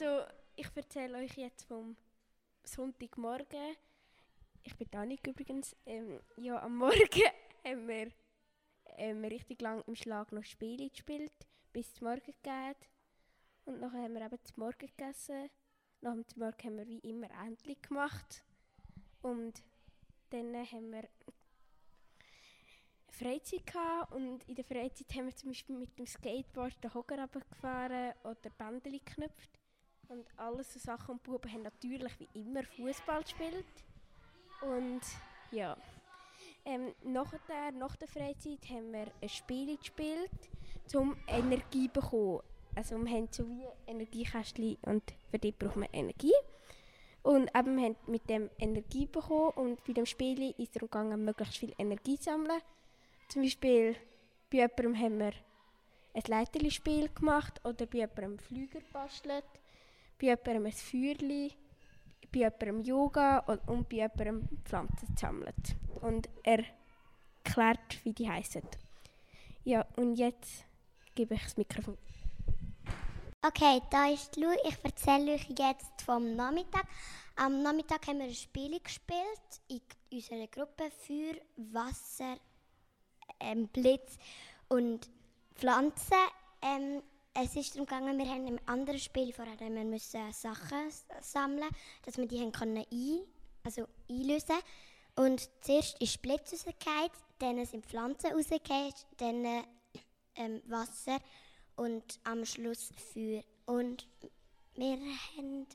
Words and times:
Also, 0.00 0.24
ich 0.54 0.68
erzähle 0.76 1.18
euch 1.18 1.36
jetzt 1.36 1.64
vom 1.64 1.96
Sonntagmorgen. 2.62 3.74
Ich 4.62 4.76
bin 4.76 4.88
Danik 4.92 5.26
übrigens. 5.26 5.74
Ähm, 5.86 6.20
ja, 6.36 6.62
am 6.62 6.76
Morgen 6.76 6.94
haben 7.64 7.88
wir 7.88 8.12
ähm, 8.96 9.24
richtig 9.24 9.60
lang 9.60 9.82
im 9.88 9.96
Schlag 9.96 10.30
noch 10.30 10.44
Spiele 10.44 10.88
gespielt, 10.88 11.32
bis 11.72 11.94
es 11.94 12.00
Morgen 12.00 12.32
geht. 12.42 12.88
Und 13.64 13.80
nachher 13.80 14.04
haben 14.04 14.14
wir 14.14 14.24
eben 14.24 14.38
zum 14.44 14.62
Morgen 14.62 14.86
gegessen. 14.86 15.50
Nach 16.00 16.12
dem 16.12 16.24
Morgen 16.36 16.62
haben 16.62 16.78
wir 16.78 16.86
wie 16.86 17.00
immer 17.00 17.30
endlich 17.44 17.82
gemacht. 17.82 18.44
Und 19.20 19.64
dann 20.30 20.54
haben 20.54 20.92
wir 20.92 21.08
Freizeit 23.10 23.66
gehabt 23.66 24.12
und 24.12 24.48
in 24.48 24.54
der 24.54 24.64
Freizeit 24.64 25.12
haben 25.16 25.26
wir 25.26 25.34
zum 25.34 25.50
Beispiel 25.50 25.76
mit 25.76 25.98
dem 25.98 26.06
Skateboard 26.06 26.84
den 26.84 26.94
Hocker 26.94 27.26
gefahren 27.26 28.14
oder 28.22 28.50
Bändchen 28.56 28.92
geknüpft. 29.04 29.57
Und 30.08 30.26
alles 30.36 30.72
so 30.72 30.78
Sachen 30.78 31.12
und 31.12 31.26
die 31.26 31.30
Buben 31.30 31.52
haben 31.52 31.62
natürlich 31.62 32.12
wie 32.18 32.28
immer 32.40 32.62
Fußball 32.62 33.22
gespielt. 33.22 33.66
Und 34.62 35.00
ja. 35.50 35.76
Ähm, 36.64 36.94
nachher, 37.04 37.72
nach 37.72 37.96
der 37.96 38.08
Freizeit 38.08 38.68
haben 38.70 38.92
wir 38.92 39.06
ein 39.20 39.28
Spiel 39.28 39.76
gespielt, 39.76 40.30
um 40.94 41.16
Energie 41.26 41.86
zu 41.88 42.00
bekommen. 42.00 42.40
Also 42.74 42.96
wir 42.98 43.10
haben 43.10 43.28
so 43.30 43.46
wie 43.48 43.64
Energiekästchen 43.86 44.76
und 44.82 45.02
für 45.30 45.38
die 45.38 45.52
braucht 45.52 45.76
man 45.76 45.88
Energie. 45.92 46.34
Und 47.22 47.50
eben, 47.54 47.76
wir 47.76 47.84
haben 47.86 47.96
mit 48.06 48.28
dem 48.30 48.50
Energie 48.58 49.06
bekommen 49.06 49.50
und 49.56 49.84
bei 49.84 49.92
dem 49.92 50.06
Spiel 50.06 50.50
ist 50.50 50.58
es 50.58 50.70
darum 50.70 50.88
gegangen, 50.88 51.24
möglichst 51.24 51.58
viel 51.58 51.74
Energie 51.76 52.16
zu 52.16 52.24
sammeln. 52.24 52.60
Zum 53.28 53.42
Beispiel 53.42 53.96
bei 54.50 54.58
jemandem 54.58 54.96
haben 54.98 55.18
wir 55.18 55.32
ein 56.14 56.22
Leiterli-Spiel 56.26 57.10
gemacht 57.10 57.60
oder 57.64 57.84
bei 57.86 57.98
jemandem 57.98 58.38
Flüger 58.38 58.80
bastelt, 58.92 59.44
bei 60.18 60.26
jemandem 60.26 60.66
ein 60.66 60.72
Feuerli, 60.72 61.52
bei 62.32 62.38
jemandem 62.40 62.80
Yoga 62.82 63.38
und, 63.40 63.66
und 63.68 63.88
bei 63.88 63.96
jemandem 63.96 64.48
Pflanzen 64.64 65.16
sammelt. 65.16 65.76
Und 66.00 66.28
er 66.42 66.64
erklärt, 67.44 68.04
wie 68.04 68.12
die 68.12 68.28
heißen. 68.28 68.62
Ja, 69.64 69.86
und 69.96 70.16
jetzt 70.16 70.64
gebe 71.14 71.34
ich 71.34 71.42
das 71.42 71.56
Mikrofon. 71.56 71.96
Okay, 73.42 73.80
da 73.90 74.08
ist 74.08 74.36
Lu. 74.36 74.48
Ich 74.66 74.76
erzähle 74.82 75.34
euch 75.34 75.48
jetzt 75.48 76.02
vom 76.04 76.34
Nachmittag. 76.34 76.84
Am 77.36 77.62
Nachmittag 77.62 78.06
haben 78.06 78.18
wir 78.18 78.26
ein 78.26 78.34
Spiel 78.34 78.80
gespielt 78.80 79.60
in 79.68 79.80
unserer 80.10 80.46
Gruppe 80.48 80.90
für 80.90 81.40
Wasser, 81.56 82.36
ähm, 83.38 83.68
Blitz 83.68 84.18
und 84.68 85.08
Pflanzen. 85.54 86.16
Ähm, 86.62 87.02
es 87.40 87.54
ist 87.54 87.74
darum 87.74 87.86
gegangen, 87.86 88.18
wir 88.18 88.28
haben 88.28 88.46
im 88.48 88.58
anderen 88.66 88.98
Spiel 88.98 89.32
vorher 89.32 89.58
wir 89.60 89.84
müssen 89.84 90.32
Sachen 90.32 90.90
sammeln, 91.20 91.68
dass 92.02 92.16
wir 92.16 92.26
die 92.26 92.50
können 92.50 92.78
ein, 92.78 93.20
also 93.62 93.86
einlösen 94.10 94.58
Und 95.14 95.48
zuerst 95.60 96.00
ist 96.00 96.20
Blitz 96.20 96.52
rausgefallen, 96.52 97.10
dann 97.38 97.64
sind 97.64 97.86
Pflanzen 97.86 98.32
rausgefallen, 98.32 98.92
dann 99.18 99.64
ähm, 100.34 100.62
Wasser 100.66 101.18
und 101.76 102.18
am 102.24 102.44
Schluss 102.44 102.90
Feuer. 103.12 103.44
Und 103.66 104.08
wir 104.74 104.98
haben 105.36 105.66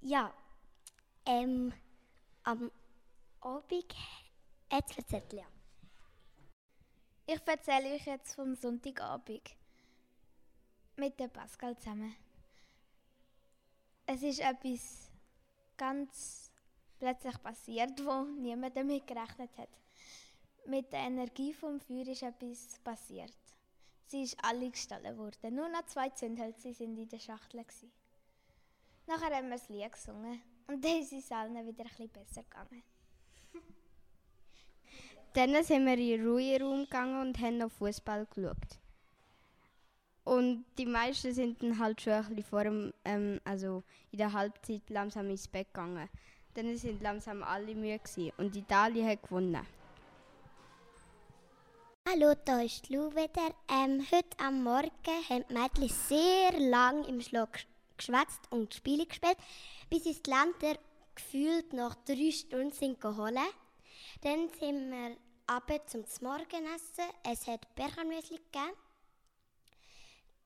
ja 0.00 0.32
ähm, 1.26 1.74
am 2.44 2.70
Abend 3.40 3.94
jetzt 4.72 4.96
erzählt 4.96 5.32
ja. 5.34 5.44
Ich 7.26 7.40
erzähle 7.44 7.94
euch 7.94 8.06
jetzt 8.06 8.34
vom 8.34 8.54
Sonntagabend 8.54 9.42
mit 10.96 11.18
dem 11.20 11.30
Pascal 11.30 11.76
zusammen. 11.78 12.14
Es 14.06 14.22
ist 14.22 14.40
etwas 14.40 15.10
ganz 15.76 16.50
plötzlich 16.98 17.42
passiert, 17.42 18.04
wo 18.04 18.22
niemand 18.22 18.76
damit 18.76 19.06
gerechnet 19.06 19.56
hat. 19.58 19.68
Mit 20.66 20.92
der 20.92 21.00
Energie 21.00 21.52
vom 21.52 21.80
Feuer 21.80 22.08
ist 22.08 22.22
etwas 22.22 22.78
passiert. 22.82 23.34
Sie 24.06 24.22
ist 24.22 24.36
alle 24.42 24.70
gestohlen 24.70 25.16
worden. 25.18 25.54
Nur 25.54 25.68
noch 25.68 25.86
zwei 25.86 26.08
Zündhölzer 26.10 26.72
sind 26.72 26.96
in 26.96 27.08
der 27.08 27.18
Schachtel. 27.18 27.62
Gewesen. 27.64 27.92
Nachher 29.06 29.36
haben 29.36 29.48
wir 29.48 29.56
das 29.56 29.68
Lied 29.68 29.90
gesungen 29.92 30.40
und 30.66 30.84
dann 30.84 31.00
ist 31.00 31.12
es 31.12 31.30
allen 31.30 31.66
wieder 31.66 31.84
bisschen 31.84 32.08
besser 32.08 32.42
gegangen. 32.42 32.82
Dann 35.34 35.62
sind 35.62 35.84
wir 35.84 35.98
in 35.98 36.22
den 36.22 36.26
Ruheraum 36.26 36.84
gegangen 36.84 37.20
und 37.20 37.38
haben 37.38 37.58
noch 37.58 37.70
Fußball 37.70 38.26
geschaut. 38.26 38.80
Und 40.26 40.64
die 40.76 40.86
meisten 40.86 41.32
sind 41.32 41.62
dann 41.62 41.78
halt 41.78 42.00
schon 42.00 42.14
ein 42.14 42.24
bisschen 42.24 42.42
vor 42.42 42.64
dem, 42.64 42.92
ähm, 43.04 43.40
also 43.44 43.84
in 44.10 44.18
der 44.18 44.32
Halbzeit 44.32 44.82
langsam 44.88 45.30
ins 45.30 45.46
Bett 45.46 45.72
gegangen. 45.72 46.08
Dann 46.54 46.76
sind 46.76 47.00
langsam 47.00 47.44
alle 47.44 47.76
müde 47.76 48.00
gewesen 48.00 48.32
und 48.36 48.56
Italien 48.56 49.08
hat 49.08 49.22
gewonnen. 49.22 49.64
Hallo, 52.08 52.34
da 52.44 52.60
ist 52.60 52.88
Lou 52.88 53.12
wieder. 53.12 53.54
Ähm, 53.70 54.04
heute 54.10 54.36
am 54.38 54.64
Morgen 54.64 54.90
haben 55.30 55.44
die 55.48 55.54
Mädchen 55.54 55.96
sehr 56.08 56.58
lang 56.58 57.04
im 57.04 57.20
Schlag 57.20 57.64
geschwätzt 57.96 58.50
und 58.50 58.74
Spiele 58.74 59.06
gespielt, 59.06 59.38
bis 59.90 60.02
sie 60.02 60.20
die 60.20 60.28
Länder 60.28 60.76
gefühlt 61.14 61.72
nach 61.72 61.94
drei 62.04 62.32
Stunden 62.32 62.72
sind 62.72 63.00
geholt. 63.00 63.38
Dann 64.22 64.48
sind 64.58 64.90
wir 64.90 65.16
Abend 65.46 65.88
zum 65.88 66.02
Morgenessen. 66.20 67.04
Es 67.22 67.46
hat 67.46 67.72
Bergernmüsli 67.76 68.38
gegeben. 68.38 68.85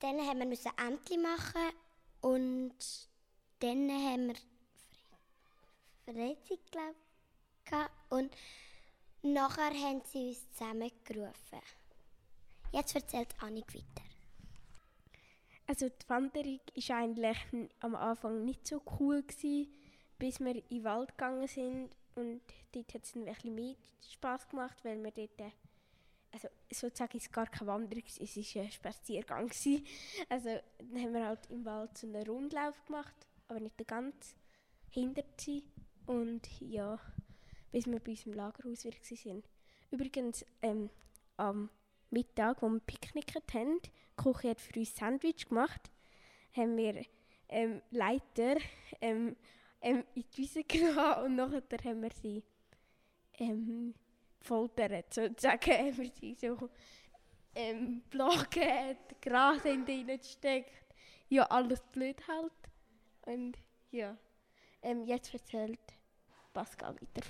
Dann 0.00 0.18
haben 0.18 0.38
wir 0.38 0.46
müssen 0.46 0.72
Ämtli 0.78 1.18
machen 1.18 1.72
und 2.22 2.74
dann 3.60 3.90
haben 3.90 4.28
wir 4.28 4.36
Freizeit, 6.04 6.72
glaube 6.72 7.90
und 8.08 8.34
nachher 9.22 9.72
haben 9.72 10.02
sie 10.04 10.28
uns 10.28 10.50
zusammengerufen. 10.52 11.60
Jetzt 12.72 12.94
erzählt 12.94 13.34
Annik 13.40 13.74
weiter. 13.74 14.10
Also 15.66 15.88
die 15.88 16.08
Wanderung 16.08 16.60
war 16.74 16.96
eigentlich 16.96 17.38
am 17.80 17.94
Anfang 17.94 18.44
nicht 18.44 18.66
so 18.66 18.82
cool, 18.98 19.22
gewesen, 19.22 19.72
bis 20.18 20.40
wir 20.40 20.56
in 20.56 20.68
den 20.68 20.84
Wald 20.84 21.10
gegangen 21.10 21.46
sind 21.46 21.90
und 22.16 22.40
dort 22.72 22.94
hat 22.94 23.04
es 23.04 23.14
ein 23.14 23.24
bisschen 23.24 23.54
mehr 23.54 23.76
Spass 24.12 24.48
gemacht, 24.48 24.76
weil 24.82 25.02
wir 25.02 25.12
dort, 25.12 25.52
also 26.32 26.48
sozusagen 26.70 27.16
ist 27.16 27.32
gar 27.32 27.46
keine 27.46 27.70
Wanderung, 27.70 28.04
es 28.06 28.20
war 28.20 28.62
ein 28.62 28.70
Spaziergang. 28.70 29.48
Gewesen. 29.48 29.84
Also 30.28 30.48
dann 30.78 31.02
haben 31.02 31.14
wir 31.14 31.26
halt 31.26 31.50
im 31.50 31.64
Wald 31.64 31.96
so 31.98 32.06
einen 32.06 32.26
Rundlauf 32.26 32.84
gemacht, 32.86 33.14
aber 33.48 33.60
nicht 33.60 33.76
ganz 33.86 34.36
hinter 34.90 35.24
sie. 35.36 35.64
Und 36.06 36.48
ja, 36.60 36.98
bis 37.72 37.86
wir 37.86 38.00
bei 38.00 38.12
unserem 38.12 38.34
Lagerhaus 38.34 38.84
waren. 38.84 39.42
Übrigens, 39.90 40.44
ähm, 40.62 40.90
am 41.36 41.70
Mittag, 42.10 42.62
wo 42.62 42.68
wir 42.68 42.80
picknickt 42.80 43.54
haben, 43.54 43.80
die 43.82 43.90
Küche 44.16 44.50
hat 44.50 44.60
für 44.60 44.78
uns 44.78 44.94
Sandwich 44.94 45.48
gemacht, 45.48 45.90
haben 46.52 46.76
wir 46.76 47.04
ähm, 47.48 47.80
Leiter 47.90 48.56
ähm, 49.00 49.36
ähm, 49.80 50.04
in 50.14 50.24
die 50.30 50.38
Wiese 50.38 50.64
genommen 50.68 51.24
und 51.24 51.36
nachher 51.36 51.62
haben 51.84 52.02
wir 52.02 52.10
sie 52.12 52.42
ähm, 53.38 53.94
foltert, 54.40 55.12
sozusagen 55.12 55.96
wir 55.96 56.10
sie 56.10 56.34
so 56.34 56.70
ähm, 57.54 58.02
Blocken, 58.10 58.96
Gras 59.20 59.64
in 59.64 59.84
die 59.84 60.02
reingesteckt, 60.02 60.94
ja, 61.28 61.44
alles 61.44 61.80
blöd 61.92 62.16
halt. 62.28 62.52
Und 63.22 63.56
ja, 63.90 64.16
ähm, 64.82 65.04
jetzt 65.04 65.32
erzählt 65.32 65.78
Pascal 66.52 66.94
weiter. 66.94 67.26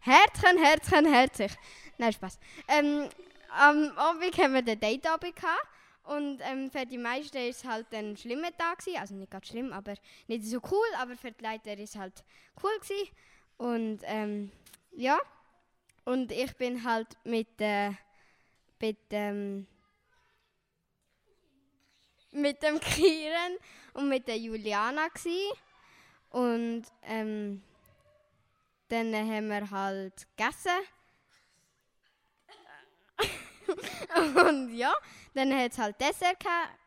Herzchen, 0.00 0.58
Herzchen, 0.58 1.12
herzlich. 1.12 1.52
Nein, 1.98 2.12
Spaß. 2.12 2.38
Ähm, 2.68 3.08
am 3.50 3.90
Abend 3.98 4.38
haben 4.38 4.54
wir 4.54 4.62
den 4.62 4.80
Date-Abend 4.80 5.36
gehabt. 5.36 5.66
Und 6.04 6.40
ähm, 6.40 6.70
für 6.70 6.86
die 6.86 6.96
meisten 6.96 7.36
war 7.36 7.44
es 7.44 7.64
halt 7.64 7.94
ein 7.94 8.16
schlimmer 8.16 8.56
Tag. 8.56 8.78
Gewesen. 8.78 8.98
Also 8.98 9.14
nicht 9.14 9.30
ganz 9.30 9.48
schlimm, 9.48 9.72
aber 9.72 9.94
nicht 10.26 10.44
so 10.44 10.58
cool. 10.70 10.86
Aber 10.98 11.16
für 11.16 11.32
die 11.32 11.44
Leute 11.44 11.66
war 11.66 11.78
es 11.78 11.96
halt 11.96 12.24
cool. 12.62 12.70
Gewesen. 12.80 13.08
Und 13.58 14.00
ähm, 14.04 14.50
ja. 14.92 15.18
Und 16.04 16.32
ich 16.32 16.56
bin 16.56 16.82
halt 16.84 17.08
mit, 17.24 17.60
äh, 17.60 17.90
mit, 18.80 18.98
ähm, 19.10 19.66
mit 22.32 22.62
dem 22.62 22.80
Kieren 22.80 23.56
und 23.94 24.08
mit 24.08 24.26
der 24.26 24.38
Juliana. 24.38 25.08
Gewesen. 25.08 25.52
Und 26.30 26.84
ähm, 27.02 27.62
dann 28.88 29.14
haben 29.14 29.48
wir 29.48 29.70
halt 29.70 30.26
gegessen. 30.36 30.70
und 34.46 34.72
ja, 34.74 34.92
dann 35.34 35.54
hat 35.56 35.72
es 35.72 35.78
halt 35.78 36.00
Dessert 36.00 36.38
gegeben. 36.40 36.80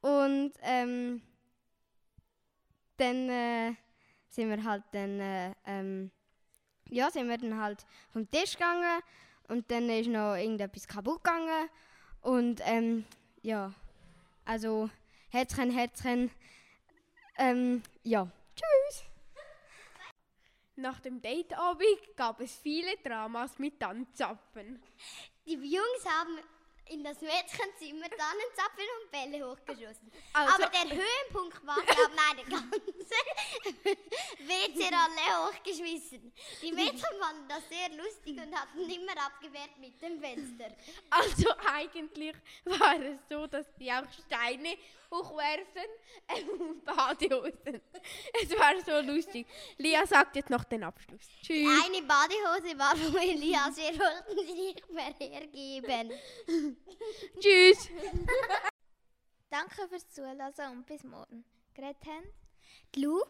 Und 0.00 0.52
ähm, 0.62 1.22
dann 2.96 3.28
äh, 3.28 3.74
sind 4.28 4.48
wir 4.48 4.64
halt 4.64 4.84
dann, 4.92 5.20
äh, 5.20 5.54
ähm, 5.66 6.10
ja, 6.90 7.10
sind 7.10 7.28
wir 7.28 7.38
dann 7.38 7.60
halt 7.60 7.84
vom 8.12 8.30
Tisch 8.30 8.52
gegangen. 8.54 9.02
Und 9.48 9.70
dann 9.70 9.88
ist 9.90 10.08
noch 10.08 10.34
irgendetwas 10.36 10.86
kaputt 10.86 11.24
gegangen. 11.24 11.68
Und 12.22 12.60
ähm, 12.64 13.04
ja, 13.42 13.72
Also 14.44 14.90
Herzchen, 15.30 15.70
Herzchen. 15.70 16.30
Ähm, 17.38 17.82
ja. 18.02 18.28
Tschüss. 18.54 19.04
Nach 20.76 20.98
dem 21.00 21.20
Dateabend 21.20 22.16
gab 22.16 22.40
es 22.40 22.56
viele 22.56 22.96
Dramas 23.04 23.58
mit 23.58 23.78
Tanzapfen. 23.80 24.82
Die 25.46 25.54
Jungs 25.54 26.04
haben 26.06 26.38
in 26.88 27.04
das 27.04 27.20
Mädchenzimmer 27.20 28.08
Tannenzapfen 28.08 28.84
und 29.02 29.10
Bälle 29.10 29.48
hochgeschossen. 29.50 30.10
Also- 30.32 30.54
Aber 30.64 30.70
der 30.72 30.96
Höhepunkt 30.96 31.66
war, 31.66 31.76
wir 31.76 31.96
haben 31.96 32.16
eine 32.30 32.44
ganze 32.50 32.80
WC-Rolle 34.78 35.48
hochgeschmissen. 35.48 36.32
Die 36.62 36.72
Mädchen 36.72 37.00
fanden 37.20 37.48
das 37.48 37.68
sehr 37.68 37.88
lustig 37.96 38.38
und 38.38 38.54
hatten 38.54 38.90
immer 38.90 39.12
abgewehrt 39.24 39.78
mit 39.78 40.00
dem 40.00 40.20
Fenster. 40.20 40.74
Also 41.10 41.50
eigentlich 41.72 42.34
war 42.64 43.00
es 43.00 43.18
so, 43.28 43.46
dass 43.46 43.66
die 43.76 43.90
auch 43.90 44.04
Steine 44.26 44.76
hochwerfen 45.10 45.90
äh, 46.28 46.42
und 46.44 46.84
Badehosen. 46.84 47.80
Es 48.42 48.50
war 48.58 48.74
so 48.84 49.06
lustig. 49.12 49.46
Lia 49.78 50.06
sagt 50.06 50.36
jetzt 50.36 50.50
noch 50.50 50.64
den 50.64 50.84
Abschluss. 50.84 51.28
Tschüss. 51.42 51.68
Eine 51.84 52.02
Badehose 52.02 52.78
war 52.78 52.96
von 52.96 53.16
Elias, 53.16 53.76
wir 53.76 53.98
wollten 53.98 54.46
sie 54.46 54.54
nicht 54.54 54.90
mehr 54.90 55.14
hergeben. 55.18 56.12
Tschüss. 57.40 57.88
Danke 59.50 59.88
fürs 59.88 60.08
Zuhören 60.10 60.40
und 60.72 60.86
bis 60.86 61.02
morgen. 61.02 61.44
Gretan 61.74 62.24
Lu? 62.96 63.22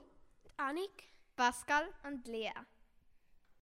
Annik. 0.57 1.10
Pascal. 1.41 1.89
und 2.03 2.27
Lea. 2.29 2.53